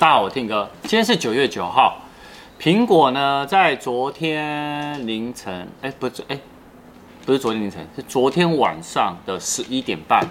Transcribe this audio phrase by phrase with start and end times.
[0.00, 0.70] 大家好，我 Tim 哥。
[0.82, 1.98] 今天是九月九号，
[2.60, 6.38] 苹果呢在昨天凌晨，哎，不是，哎，
[7.26, 10.24] 不是昨天凌晨，是昨天晚上的十一点半，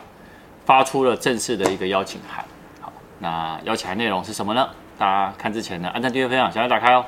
[0.65, 2.45] 发出了正式的一个邀请函。
[2.79, 4.69] 好，那邀请函内容是什么呢？
[4.97, 7.05] 大家看之前呢，按赞、订阅、分享，小要打开哦。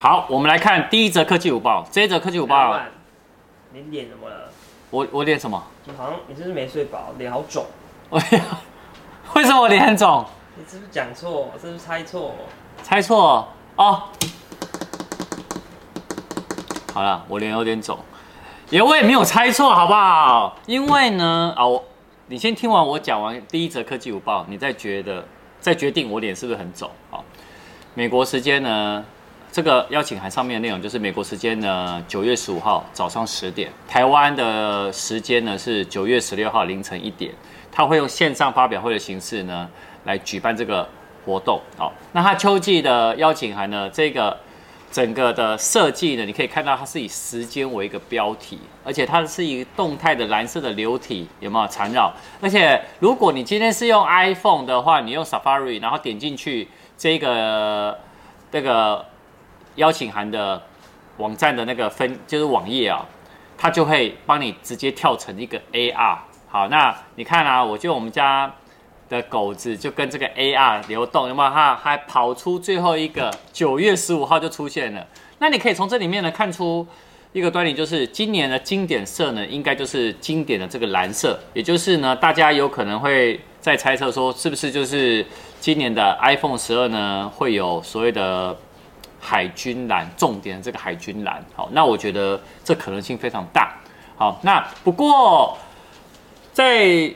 [0.00, 1.86] 好，我们来看第一则科技午报。
[1.92, 2.80] 这一则科技午报，
[3.74, 4.50] 你脸怎么了？
[4.88, 5.62] 我我脸什么？
[5.84, 7.12] 你好像你是不是没睡饱？
[7.18, 7.66] 脸好肿。
[8.10, 8.22] 为
[9.34, 10.24] 为什么我脸很肿？
[10.56, 11.50] 你是不是讲错？
[11.60, 12.34] 是不是猜错？
[12.82, 14.02] 猜错哦。
[16.94, 17.98] 好了，我脸有点肿，
[18.70, 20.56] 也我也没有猜错，好不好？
[20.66, 21.82] 因为呢，啊、哦，
[22.28, 25.22] 你先听完我讲完第一则科技午报，你再觉得
[25.60, 26.90] 再决定我脸是不是很肿。
[27.10, 27.22] 好，
[27.92, 29.04] 美国时间呢，
[29.52, 37.34] 这个邀请函上面的内容就是美国时间呢九月十五号早上十点，台湾的时间呢是九月十六号凌晨一点。
[37.76, 39.68] 他会用线上发表会的形式呢，
[40.04, 40.88] 来举办这个
[41.26, 41.60] 活动。
[41.76, 44.34] 好，那他秋季的邀请函呢，这个
[44.90, 52.10] 整个的设计呢，你可以看到它是以时间为一个标题，而且它是以动态的蓝色的流体有没有缠绕？
[52.40, 57.98] 而且如果你今天是用 iPhone 的话，你用 Safari，然后点进去这个
[58.50, 59.04] 这个
[59.74, 60.62] 邀请函的
[61.18, 63.04] 网站的那个分就是网页啊，
[63.58, 66.16] 它就会帮你直接跳成一个 AR。
[66.56, 68.50] 好，那你看啊，我就我们家
[69.10, 71.50] 的狗子就跟这个 AR 流动，有没有？
[71.50, 75.06] 它还跑出最后一个九月十五号就出现了。
[75.38, 76.86] 那你可以从这里面呢看出
[77.34, 85.26] 一个端倪，就是今年的经典色呢，应该就是经典的这个蓝色，也就是呢，大家有可能会在猜测说，是不是就是
[85.60, 88.56] 今年的 iPhone 十二呢会有所谓的
[89.20, 91.44] 海军蓝，重点的这个海军蓝。
[91.54, 93.74] 好，那我觉得这可能性非常大。
[94.16, 95.54] 好，那不过。
[96.56, 97.12] 在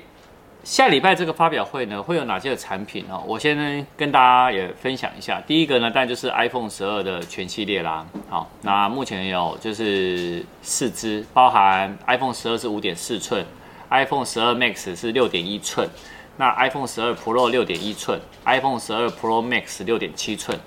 [0.63, 3.25] 下礼拜这个发表会呢，会有哪些的产品哦？
[3.27, 5.41] 我先跟大家也分享一下。
[5.47, 8.07] 第一个呢，当然就是 iPhone 十二的全系列啦。
[8.29, 13.43] 好，那目前有就是四支，包含 iPhone 十二是五点四寸
[13.89, 15.89] ，iPhone 十二 Max 是六点一寸，
[16.37, 20.61] 那 iPhone 十二 Pro 六点一寸，iPhone 十二 Pro Max 六点七寸，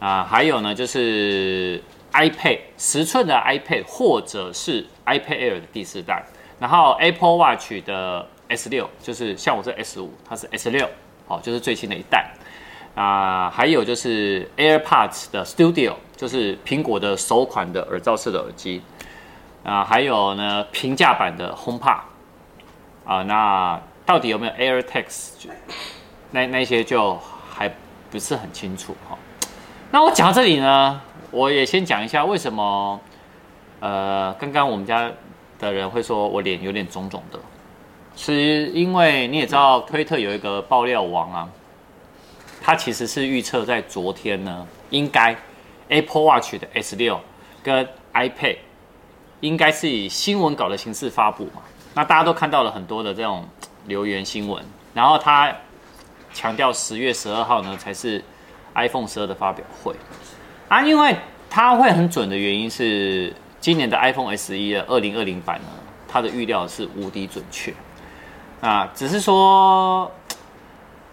[0.00, 1.80] 啊，还有呢就是
[2.12, 6.24] iPad 十寸的 iPad 或者是 iPad Air 的第四代。
[6.60, 10.88] 然后 Apple Watch 的 S 六就是像我这 S 五，它是 S 六，
[11.28, 12.32] 好，就是最新的一代
[12.96, 13.48] 啊。
[13.48, 18.82] 还有就是 AirPods 的 Studio，就是苹果的首款的耳罩式的耳机
[19.62, 19.84] 啊。
[19.84, 22.00] 还有呢，平价版的 HomePod
[23.04, 23.22] 啊。
[23.22, 25.48] 那到底有没有 AirTags？
[26.32, 27.16] 那那些就
[27.48, 27.72] 还
[28.10, 29.16] 不是很清楚哈。
[29.92, 33.00] 那我讲到这里呢，我也先讲一下为什么
[33.78, 35.08] 呃，刚刚我们家。
[35.58, 37.38] 的人会说我脸有点肿肿的，
[38.16, 41.48] 是因为你也知道，推特有一个爆料王啊，
[42.62, 45.36] 他其实是预测在昨天呢，应该
[45.88, 47.20] Apple Watch 的 S 六
[47.62, 48.58] 跟 iPad
[49.40, 51.62] 应该是以新闻稿的形式发布嘛。
[51.94, 53.44] 那大家都看到了很多的这种
[53.86, 54.64] 留言新闻，
[54.94, 55.52] 然后他
[56.32, 58.22] 强调十月十二号呢才是
[58.74, 59.92] iPhone 十二的发表会
[60.68, 61.16] 啊，因为
[61.50, 63.34] 他会很准的原因是。
[63.60, 65.68] 今年的 iPhone SE 的二零二零版呢，
[66.06, 67.74] 它的预料是无敌准确。
[68.60, 70.10] 啊，只是说，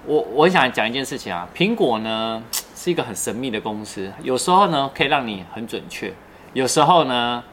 [0.06, 2.44] 我我想讲一件事情啊，苹果呢
[2.76, 6.14] 是一个很神秘的公司，有时候呢可以让你很准确，
[6.54, 7.44] 有时候呢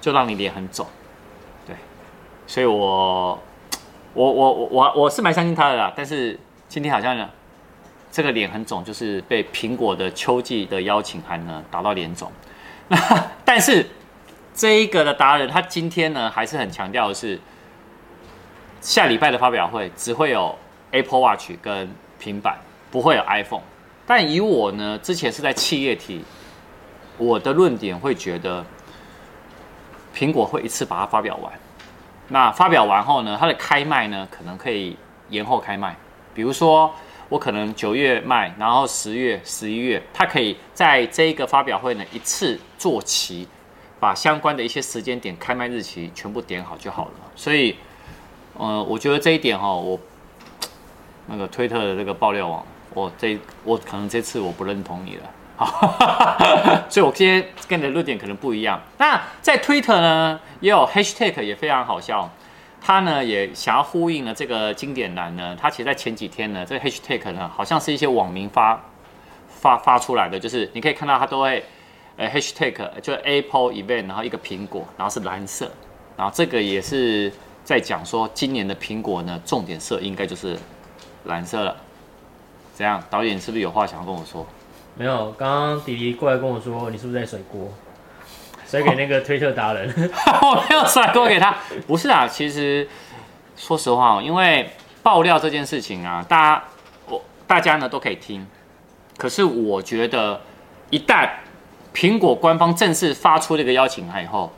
[0.00, 0.86] 就让你脸很肿。
[1.66, 1.74] 对，
[2.46, 3.38] 所以我
[4.12, 6.38] 我我我我我是蛮相信他的啦，但是
[6.68, 7.28] 今天好像呢，
[8.12, 12.30] 这个脸很肿，就是被苹果的秋季的邀请函呢打到脸肿。
[12.88, 12.98] 那
[13.44, 13.88] 但是
[14.54, 17.40] 这一个的达人，他今天呢还是很强调的是，
[18.80, 20.56] 下礼拜的发表会只会有
[20.90, 22.58] Apple Watch 跟平板，
[22.90, 23.62] 不会有 iPhone。
[24.06, 26.24] 但以我呢之前是在企业体，
[27.16, 28.64] 我的论点会觉得，
[30.14, 31.52] 苹果会一次把它发表完。
[32.28, 34.96] 那发表完后呢，它的开卖呢可能可以
[35.30, 35.96] 延后开卖，
[36.34, 36.94] 比如说。
[37.28, 43.48] 我可能九月卖，然后十月、十一月，它可以在这一个发表会呢一次做齐，
[43.98, 47.12] 把相关的一些时间点、开卖日期全部点好就好了。
[47.34, 47.76] 所以，
[48.56, 49.98] 呃，我觉得这一点哈，我
[51.26, 58.80] 那个推特的这个爆料网，我这我可能这次我不认同你了， 所以我今天跟你的论点可能不一样。
[58.98, 62.30] 那在推特呢，也有 hashtag 也非常好笑。
[62.86, 68.78] 他呢也想要呼应了这个经典栏呢，他其实在前几天呢，这个 hashtag 呢好像是一些网民发
[69.48, 71.64] 发发出来的，就是你可以看到他都会
[72.18, 75.70] 呃 hashtag 就 Apple event，然后一个苹果，然后是蓝色，
[76.14, 77.32] 然后这个也是
[77.64, 80.54] 在讲说今年的苹果呢，重点色应该就是
[81.24, 81.74] 蓝色了。
[82.74, 83.02] 怎样？
[83.08, 84.46] 导演是不是有话想要跟我说？
[84.94, 87.72] 没有，刚刚迪迪过来跟我说，你是不是在甩锅？
[88.66, 89.88] 甩给那个推特达人？
[90.42, 91.56] 我没有甩锅给他，
[91.86, 92.26] 不是啊。
[92.26, 92.88] 其实
[93.56, 94.70] 说实话，因为
[95.02, 96.64] 爆料这件事情啊，大家
[97.08, 98.46] 我大家呢都可以听。
[99.16, 100.40] 可是我觉得，
[100.90, 101.28] 一旦
[101.94, 104.52] 苹果官方正式发出这个邀请函以后，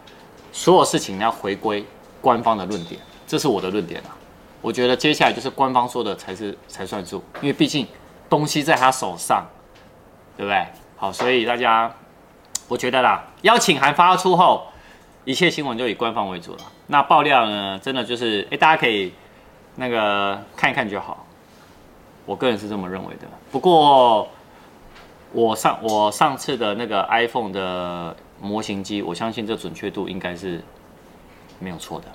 [0.51, 1.85] 所有事情要回归
[2.23, 4.17] 官方的论点，这是我的论点啊。
[4.63, 7.87] 我觉得接下来就是官方说的才是才算数，因为毕竟
[8.31, 9.47] 东西在他手上，
[10.37, 10.67] 对不对？
[10.97, 11.95] 好，所以大家，
[12.69, 14.67] 我觉得啦，邀请函发出后，
[15.25, 16.59] 一切新闻就以官方为主了。
[16.87, 19.13] 那爆料呢，真的就是，哎，大家可以
[19.77, 21.27] 那个看一看就好。
[22.25, 23.27] 我个人是这么认为的。
[23.51, 24.29] 不过。
[25.33, 30.63] 我上我上次的那个 iPhone 的模型机，我相信这准确度应该是
[31.59, 32.07] 没有错的。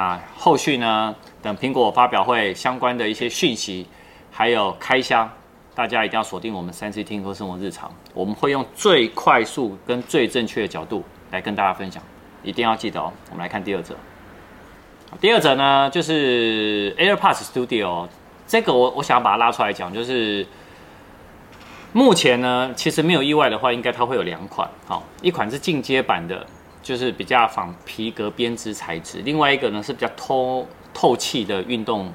[0.00, 3.88] 啊，后续呢，等苹果发表会相关的一些讯息，
[4.30, 5.28] 还有开箱，
[5.74, 12.02] 大家一定要锁定我们三 C 听说生活日常，我们会用最快速跟最正确的角度来跟大家分享，
[12.42, 13.12] 一定要记得哦。
[13.30, 13.94] 我们来看第二则，
[15.20, 18.08] 第二则呢就是 AirPods Studio，
[18.46, 20.46] 这个我我想要把它拉出来讲，就是。
[21.96, 26.44] 目前呢，其实没有意外的话，应该它会有两款，好，一款是进阶版的，
[26.82, 32.12] 就是比较仿皮革编织材质；另外一个呢是比较透透气的运动，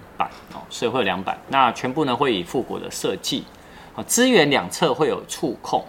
[0.53, 1.37] 哦，所以会有两版。
[1.47, 3.45] 那全部呢会以复古的设计，
[3.93, 5.83] 好，资源两侧会有触控，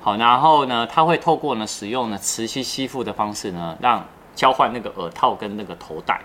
[0.00, 4.04] 好，然后呢它会透过呢使用呢磁吸吸附的方式呢，让
[4.34, 6.20] 交换那个耳套跟那个头带，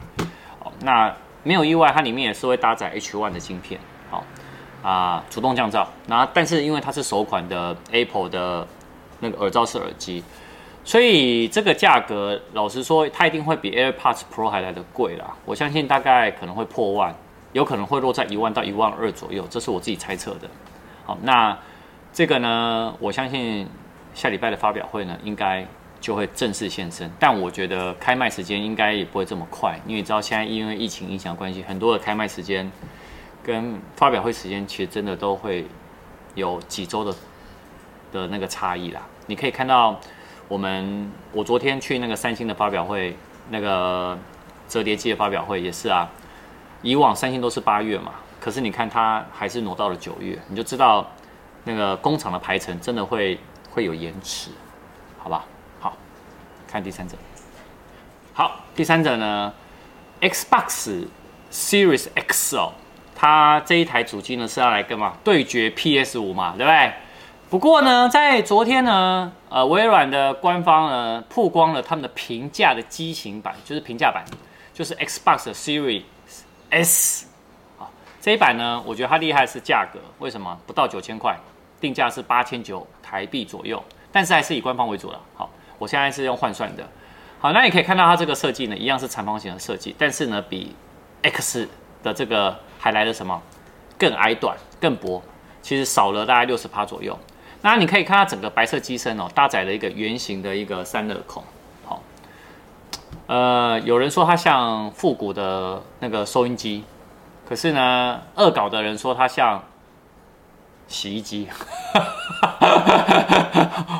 [0.60, 1.14] 好，那
[1.44, 4.24] 没有意外，它里面也是会搭载 H1 的晶片，好。
[4.84, 8.68] 啊，主动降噪，然后但是因为它是首款的 Apple 的
[9.22, 10.22] 那个耳罩式耳机，
[10.84, 15.38] 所以这个价格老实说，它一定会比 AirPods Pro 还来得贵啦。
[15.46, 17.16] 我相信大概可能会破万，
[17.54, 20.50] 有可能会落在一万到一万二左右，这是我自己猜测的。
[21.06, 21.58] 好，那
[22.12, 23.68] 这个呢，我相信
[24.14, 25.66] 下礼拜的发表会呢，应该
[26.02, 27.10] 就会正式现身。
[27.18, 32.70] 但我觉得开卖时间应该也不会这么快，因为你知道现在因为疫情影响关系，很多的开卖时间。
[33.46, 35.66] 跟发表会时间其实真的都会
[36.34, 37.14] 有几周的
[38.10, 39.02] 的那个差异啦。
[39.26, 40.00] 你可以看到，
[40.48, 43.18] 我们我昨天去那个三星的发表会，
[43.50, 44.18] 那个
[44.70, 46.10] 折叠机的发表会也是啊。
[46.84, 51.10] 以往三星都是八月嘛，可是你看它还是挪到了九月，你就知道
[51.64, 53.40] 那个工厂的排程真的会
[53.72, 54.52] 会有延迟，
[55.18, 55.46] 好吧？
[55.80, 55.98] 好，
[56.68, 57.18] 看第三者。
[58.34, 59.54] 好，第三者呢
[60.22, 61.08] ，Xbox
[61.52, 62.74] Series X 哦。
[63.16, 65.14] 它这一台主机呢是要来干嘛？
[65.24, 66.94] 对决 PS 五嘛，对不对？
[67.50, 74.26] 不过呢，在昨天呢，呃，微软的官方呢曝光了他们的平价的机型版，就是平价版，
[74.74, 76.02] 就是 Xbox Series
[76.74, 77.28] S。
[77.80, 77.88] 啊，
[78.20, 80.60] 这一版呢，我觉得它厉害是价格，为什么？
[80.68, 81.38] 不到九千块，
[81.80, 85.20] 定价是八千九台币左右，但是还是以官方为主了。
[85.36, 86.84] 好，我现在是用换算的。
[87.40, 90.76] 好，那你可以看到它这个设计呢，一样是长方形的设计，但是呢，比
[91.22, 91.70] X
[92.02, 92.60] 的这个。
[92.84, 93.42] 还来了什么？
[93.98, 95.24] 更矮短、更薄，
[95.62, 97.18] 其实少了大概六十趴左右。
[97.62, 101.42] 那你可以看它整个白色机身哦，搭载了一个圆形的一个散热孔。
[103.28, 106.84] 呃，有人说它像复古的那个收音机，
[107.48, 109.64] 可是呢，恶搞的人说它像
[110.88, 111.48] 洗衣机。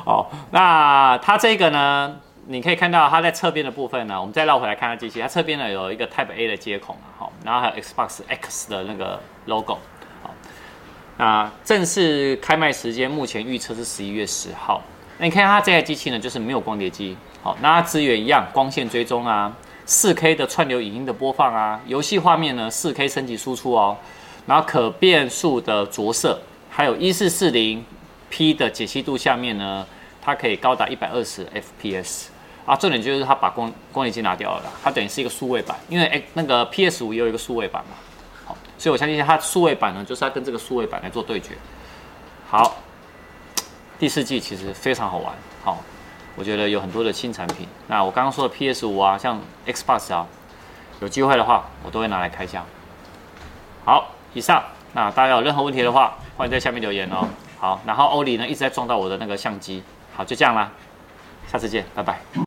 [0.06, 2.16] 好， 那它这个呢？
[2.46, 9.78] 你可以看到它在侧边的部分呢，我们再绕回来看它机器，它侧边呢有一个 Type A 的接口啊，好，然后还有 Xbox X 的那个 logo，
[10.22, 10.30] 好，
[11.16, 14.82] 那正式开卖时间目前预测是十一月十号。
[15.18, 19.54] 那你看它这台机器呢，就是没有光碟机，好，那资源一样，光线追踪啊，
[19.86, 23.98] 四 K 的串流影音的播放啊，游戏画面呢四 K 升级输出哦，
[24.46, 27.84] 然后可变数的着色，还有一四四零
[28.30, 29.86] P 的解析度下面呢，
[30.22, 32.28] 它可以高达一百二十 FPS。
[32.66, 37.98] 啊，重点就是它把光光碟机拿掉了啦，它等于是一个数位版，因为哎，那个 PS 五也有一个数位版嘛，
[38.46, 41.58] 好，所以我相信它数位版呢，就是要跟这个数位版来做对决。
[42.48, 42.78] 好，
[44.00, 45.84] 第四季其实非常好玩，好，
[46.36, 47.68] 我觉得有很多的新产品。
[47.88, 50.26] 那我刚刚说的 PS 五啊，像 Xbox 啊，
[51.00, 52.66] 有机会的话，我都会拿来开箱。
[53.86, 54.64] 好，以上，
[54.94, 57.28] 那大家有任何问题的话，欢迎在下面留言哦。
[57.60, 59.84] 好，然后欧里呢一直在撞到我的那个相机，
[60.16, 60.72] 好，就这样啦，
[61.52, 62.20] 下次见，拜拜。